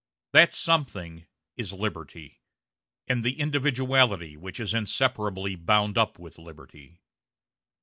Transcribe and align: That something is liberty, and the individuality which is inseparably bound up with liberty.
That 0.33 0.51
something 0.51 1.27
is 1.57 1.73
liberty, 1.73 2.41
and 3.07 3.23
the 3.23 3.39
individuality 3.39 4.35
which 4.35 4.59
is 4.59 4.73
inseparably 4.73 5.53
bound 5.55 5.95
up 5.95 6.17
with 6.17 6.39
liberty. 6.39 7.01